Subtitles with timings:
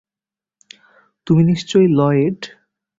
[1.27, 2.39] তুমি নিশ্চয়ই লয়েড।